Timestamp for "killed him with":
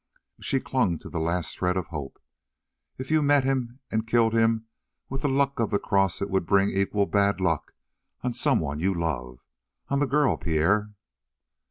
4.07-5.21